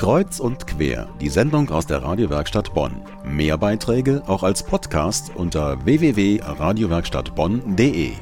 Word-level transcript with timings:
Kreuz 0.00 0.40
und 0.40 0.66
quer, 0.66 1.14
die 1.20 1.28
Sendung 1.28 1.68
aus 1.68 1.86
der 1.86 2.02
Radiowerkstatt 2.02 2.72
Bonn. 2.72 3.02
Mehr 3.22 3.58
Beiträge 3.58 4.22
auch 4.26 4.42
als 4.42 4.64
Podcast 4.64 5.30
unter 5.34 5.84
www.radiowerkstattbonn.de. 5.84 8.12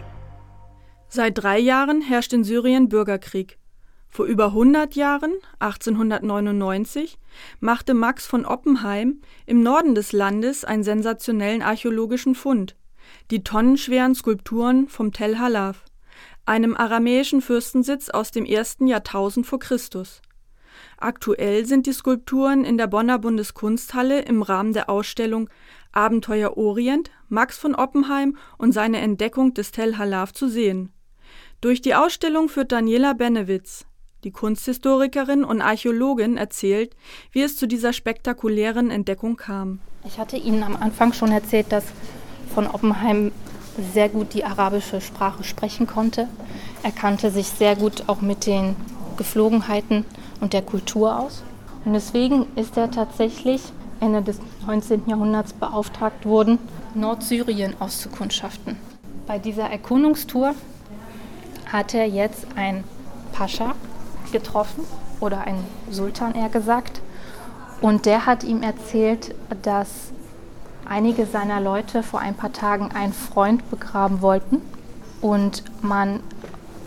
Seit 1.07 1.39
drei 1.39 1.61
Jahren 1.61 2.03
herrscht 2.03 2.33
in 2.33 2.43
Syrien 2.43 2.89
Bürgerkrieg. 2.89 3.61
Vor 4.09 4.27
über 4.27 4.47
100 4.47 4.97
Jahren, 4.97 5.35
1899, 5.61 7.17
machte 7.61 7.95
Max 7.95 8.27
von 8.27 8.45
Oppenheim 8.45 9.21
im 9.47 9.63
Norden 9.63 9.95
des 9.95 10.11
Landes 10.11 10.65
einen 10.65 10.83
sensationellen 10.83 11.63
archäologischen 11.63 12.35
Fund: 12.35 12.75
die 13.31 13.45
tonnenschweren 13.45 14.17
Skulpturen 14.17 14.89
vom 14.89 15.13
Tel 15.13 15.39
Halaf, 15.39 15.85
einem 16.45 16.77
aramäischen 16.77 17.41
Fürstensitz 17.41 18.11
aus 18.11 18.33
dem 18.33 18.47
ersten 18.47 18.89
Jahrtausend 18.89 19.47
vor 19.47 19.61
Christus. 19.61 20.23
Aktuell 20.99 21.67
sind 21.67 21.87
die 21.87 21.93
Skulpturen 21.93 22.65
in 22.65 22.79
der 22.79 22.87
Bonner 22.87 23.19
Bundeskunsthalle 23.19 24.21
im 24.23 24.43
Rahmen 24.43 24.73
der 24.73 24.91
Ausstellung 24.91 25.49
Abenteuer 25.93 26.57
Orient– 26.57 27.11
Max 27.29 27.59
von 27.59 27.75
Oppenheim 27.75 28.37
und 28.57 28.73
seine 28.73 28.99
Entdeckung 28.99 29.53
des 29.53 29.71
Tell 29.71 29.99
Halaf 29.99 30.33
zu 30.33 30.49
sehen. 30.49 30.93
Durch 31.61 31.83
die 31.83 31.95
Ausstellung 31.95 32.49
führt 32.49 32.73
Daniela 32.73 33.13
Benewitz. 33.13 33.85
Die 34.25 34.31
Kunsthistorikerin 34.31 35.45
und 35.45 35.61
Archäologin 35.61 36.37
erzählt, 36.37 36.97
wie 37.31 37.43
es 37.43 37.57
zu 37.57 37.67
dieser 37.67 37.93
spektakulären 37.93 38.91
Entdeckung 38.91 39.37
kam. 39.37 39.81
Ich 40.05 40.19
hatte 40.19 40.37
Ihnen 40.37 40.63
am 40.63 40.77
Anfang 40.77 41.13
schon 41.13 41.31
erzählt, 41.31 41.71
dass 41.71 41.85
von 42.55 42.67
Oppenheim 42.67 43.31
sehr 43.93 44.09
gut 44.09 44.35
die 44.35 44.45
arabische 44.45 45.01
Sprache 45.01 45.45
sprechen 45.45 45.87
konnte. 45.87 46.29
Er 46.83 46.91
kannte 46.91 47.31
sich 47.31 47.49
sehr 47.49 47.77
gut 47.77 48.05
auch 48.09 48.21
mit 48.21 48.47
den 48.47 48.75
Geflogenheiten 49.17 50.05
und 50.41 50.53
der 50.53 50.63
Kultur 50.63 51.19
aus. 51.19 51.43
Und 51.85 51.93
deswegen 51.93 52.47
ist 52.57 52.77
er 52.77 52.91
tatsächlich 52.91 53.63
Ende 54.01 54.23
des 54.23 54.39
19. 54.67 55.09
Jahrhunderts 55.09 55.53
beauftragt 55.53 56.25
worden, 56.27 56.59
Nordsyrien 56.95 57.75
auszukundschaften. 57.81 58.77
Bei 59.27 59.39
dieser 59.39 59.71
Erkundungstour 59.71 60.55
hat 61.67 61.95
er 61.95 62.07
jetzt 62.07 62.47
einen 62.57 62.85
Pascha 63.33 63.75
getroffen 64.33 64.85
oder 65.21 65.43
einen 65.43 65.65
Sultan 65.91 66.35
eher 66.35 66.49
gesagt. 66.49 67.01
Und 67.81 68.07
der 68.07 68.27
hat 68.27 68.45
ihm 68.45 68.63
erzählt, 68.63 69.35
dass 69.63 70.13
einige 70.89 71.27
seiner 71.27 71.61
Leute 71.61 72.03
vor 72.03 72.21
ein 72.21 72.35
paar 72.35 72.53
Tagen 72.53 72.91
einen 72.93 73.13
Freund 73.13 73.69
begraben 73.71 74.23
wollten 74.23 74.63
und 75.21 75.63
man 75.83 76.21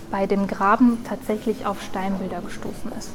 bei 0.09 0.27
dem 0.27 0.47
Graben 0.47 1.03
tatsächlich 1.07 1.65
auf 1.65 1.81
Steinbilder 1.81 2.41
gestoßen 2.41 2.91
ist. 2.97 3.11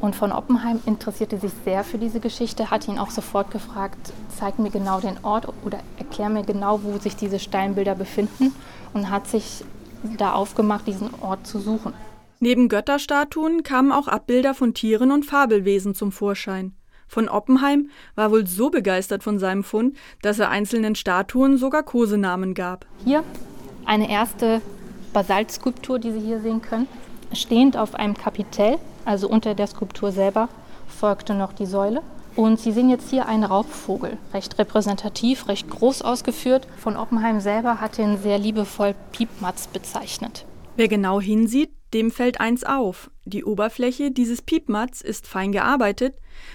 Und 0.00 0.16
von 0.16 0.32
Oppenheim 0.32 0.80
interessierte 0.86 1.38
sich 1.38 1.52
sehr 1.64 1.84
für 1.84 1.98
diese 1.98 2.20
Geschichte, 2.20 2.70
hat 2.70 2.88
ihn 2.88 2.98
auch 2.98 3.10
sofort 3.10 3.50
gefragt, 3.50 4.12
zeig 4.28 4.58
mir 4.58 4.70
genau 4.70 5.00
den 5.00 5.22
Ort 5.22 5.46
oder 5.64 5.80
erklär 5.98 6.30
mir 6.30 6.42
genau, 6.42 6.80
wo 6.82 6.98
sich 6.98 7.16
diese 7.16 7.38
Steinbilder 7.38 7.94
befinden 7.94 8.54
und 8.94 9.10
hat 9.10 9.26
sich 9.28 9.62
da 10.16 10.32
aufgemacht, 10.32 10.86
diesen 10.86 11.10
Ort 11.20 11.46
zu 11.46 11.58
suchen. 11.58 11.92
Neben 12.38 12.70
Götterstatuen 12.70 13.62
kamen 13.62 13.92
auch 13.92 14.08
Abbilder 14.08 14.54
von 14.54 14.72
Tieren 14.72 15.12
und 15.12 15.26
Fabelwesen 15.26 15.94
zum 15.94 16.10
Vorschein. 16.10 16.74
Von 17.06 17.28
Oppenheim 17.28 17.90
war 18.14 18.30
wohl 18.30 18.46
so 18.46 18.70
begeistert 18.70 19.22
von 19.22 19.38
seinem 19.38 19.64
Fund, 19.64 19.96
dass 20.22 20.38
er 20.38 20.48
einzelnen 20.48 20.94
Statuen 20.94 21.58
sogar 21.58 21.82
Kosenamen 21.82 22.54
gab. 22.54 22.86
Hier 23.04 23.24
eine 23.84 24.08
erste 24.10 24.62
Basaltskulptur, 25.12 25.98
die 25.98 26.12
Sie 26.12 26.20
hier 26.20 26.40
sehen 26.40 26.62
können, 26.62 26.86
stehend 27.32 27.76
auf 27.76 27.94
einem 27.94 28.16
Kapitell 28.16 28.78
also 29.04 29.28
unter 29.28 29.54
der 29.54 29.66
Skulptur 29.66 30.12
selber, 30.12 30.48
folgte 30.86 31.34
noch 31.34 31.52
die 31.52 31.66
Säule. 31.66 32.02
Und 32.36 32.60
Sie 32.60 32.72
sehen 32.72 32.88
jetzt 32.88 33.10
hier 33.10 33.26
einen 33.26 33.44
Raubvogel, 33.44 34.16
recht 34.32 34.56
repräsentativ, 34.58 35.48
recht 35.48 35.68
groß 35.68 36.02
ausgeführt. 36.02 36.68
Von 36.78 36.96
Oppenheim 36.96 37.40
selber 37.40 37.80
hat 37.80 37.98
ihn 37.98 38.18
sehr 38.18 38.38
liebevoll 38.38 38.94
Piepmatz 39.12 39.66
bezeichnet. 39.66 40.46
Wer 40.76 40.86
genau 40.86 41.20
hinsieht, 41.20 41.70
dem 41.92 42.12
fällt 42.12 42.40
eins 42.40 42.62
auf. 42.62 43.10
Die 43.24 43.44
Oberfläche 43.44 44.12
dieses 44.12 44.42
Piepmatz 44.42 45.00
ist 45.00 45.26
fein 45.26 45.50
gearbeitet, 45.50 46.14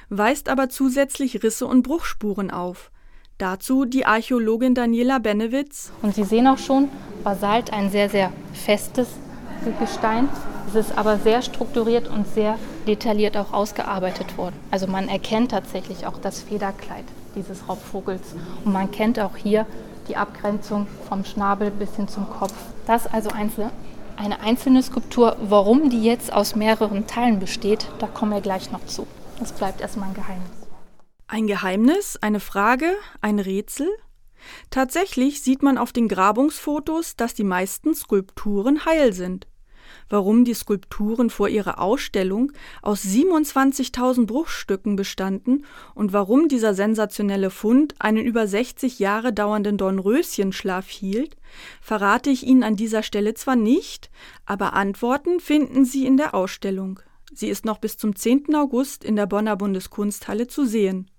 weist 0.10 0.48
aber 0.48 0.70
zusätzlich 0.70 1.44
Risse 1.44 1.68
und 1.68 1.84
Bruchspuren 1.84 2.52
auf. 2.52 2.90
Dazu 3.38 3.84
die 3.84 4.06
Archäologin 4.06 4.76
Daniela 4.76 5.20
Benewitz. 5.20 5.92
Und 6.02 6.16
Sie 6.16 6.24
sehen 6.24 6.48
auch 6.48 6.58
schon, 6.58 6.88
Basalt 7.26 7.74
ein 7.74 7.90
sehr, 7.90 8.10
sehr 8.10 8.32
festes 8.54 9.10
Gestein. 9.78 10.30
Es 10.68 10.76
ist 10.76 10.98
aber 10.98 11.18
sehr 11.18 11.42
strukturiert 11.42 12.08
und 12.08 12.28
sehr 12.28 12.58
detailliert 12.88 13.38
auch 13.38 13.54
ausgearbeitet 13.54 14.38
worden. 14.38 14.56
Also 14.72 14.88
man 14.88 15.08
erkennt 15.08 15.52
tatsächlich 15.52 16.06
auch 16.06 16.18
das 16.18 16.42
Federkleid 16.42 17.06
dieses 17.36 17.68
Raubvogels. 17.68 18.36
Und 18.64 18.74
man 18.74 18.92
kennt 18.92 19.20
auch 19.20 19.36
hier 19.36 19.66
die 20.08 20.16
Abgrenzung 20.16 20.88
vom 21.08 21.26
Schnabel 21.26 21.72
bis 21.72 21.96
hin 21.96 22.08
zum 22.08 22.30
Kopf. 22.30 22.54
Das 22.88 23.08
also 23.08 23.30
einzelne, 23.30 23.72
eine 24.18 24.40
einzelne 24.42 24.82
Skulptur. 24.84 25.38
Warum 25.42 25.90
die 25.90 26.04
jetzt 26.04 26.32
aus 26.34 26.56
mehreren 26.56 27.08
Teilen 27.08 27.40
besteht, 27.40 27.88
da 28.00 28.08
kommen 28.08 28.32
wir 28.32 28.42
gleich 28.42 28.72
noch 28.72 28.86
zu. 28.86 29.08
Das 29.40 29.52
bleibt 29.52 29.82
erstmal 29.82 30.10
ein 30.10 30.16
Geheimnis. 30.16 30.50
Ein 31.28 31.48
Geheimnis, 31.48 32.18
eine 32.22 32.40
Frage, 32.40 32.94
ein 33.22 33.40
Rätsel? 33.40 33.90
Tatsächlich 34.70 35.42
sieht 35.42 35.64
man 35.64 35.78
auf 35.78 35.92
den 35.92 36.08
Grabungsfotos, 36.08 37.16
dass 37.16 37.34
die 37.34 37.44
meisten 37.44 37.96
Skulpturen 37.96 38.86
heil 38.86 39.12
sind 39.12 39.48
warum 40.10 40.46
die 40.46 40.54
Skulpturen 40.54 41.30
vor 41.30 41.50
ihrer 41.50 41.80
Ausstellung 41.80 42.52
aus 42.82 43.04
27.000 43.04 44.26
Bruchstücken 44.26 44.96
bestanden 44.96 45.66
und 45.94 46.14
warum 46.14 46.48
dieser 46.48 46.74
sensationelle 46.74 47.50
Fund 47.50 47.96
einen 48.00 48.24
über 48.24 48.48
60 48.48 49.00
Jahre 49.00 49.34
dauernden 49.34 49.78
Dornröschenschlaf 49.78 50.88
hielt, 50.88 51.38
verrate 51.82 52.30
ich 52.30 52.46
Ihnen 52.46 52.64
an 52.64 52.76
dieser 52.76 53.04
Stelle 53.04 53.34
zwar 53.34 53.56
nicht, 53.56 54.10
aber 54.46 54.74
Antworten 54.74 55.40
finden 55.40 55.86
Sie 55.86 56.06
in 56.06 56.18
der 56.18 56.34
Ausstellung. 56.34 57.00
Sie 57.34 57.50
ist 57.50 57.66
noch 57.66 57.80
bis 57.80 57.98
zum 57.98 58.16
10. 58.16 58.56
August 58.56 59.04
in 59.04 59.16
der 59.16 59.26
Bonner 59.26 59.58
Bundeskunsthalle 59.58 60.48
zu 60.48 60.66
sehen. 60.66 61.10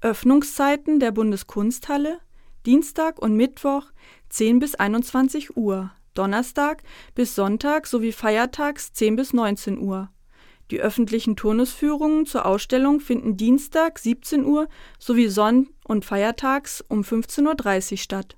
Öffnungszeiten 0.00 1.00
der 1.00 1.12
Bundeskunsthalle 1.12 2.18
Dienstag 2.66 3.18
und 3.20 3.36
Mittwoch 3.36 3.84
10 4.28 4.58
bis 4.58 4.74
21 4.74 5.56
Uhr. 5.56 5.90
Donnerstag 6.14 6.82
bis 7.14 7.34
Sonntag 7.34 7.86
sowie 7.86 8.12
feiertags 8.12 8.92
10 8.92 9.16
bis 9.16 9.32
19 9.32 9.78
Uhr. 9.78 10.10
Die 10.70 10.80
öffentlichen 10.80 11.36
Turnusführungen 11.36 12.26
zur 12.26 12.46
Ausstellung 12.46 13.00
finden 13.00 13.36
Dienstag 13.36 13.98
17 13.98 14.44
Uhr 14.44 14.68
sowie 14.98 15.28
sonn- 15.28 15.70
und 15.84 16.04
feiertags 16.04 16.84
um 16.88 17.02
15.30 17.02 17.92
Uhr 17.92 17.98
statt 17.98 18.36